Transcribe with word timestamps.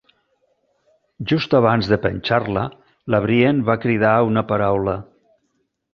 Just 1.33 1.53
abans 1.59 1.91
de 1.91 1.99
penjar-la, 2.07 2.65
la 3.15 3.23
Brienne 3.27 3.69
va 3.71 3.79
cridar 3.85 4.15
una 4.31 4.45
paraula. 4.53 5.01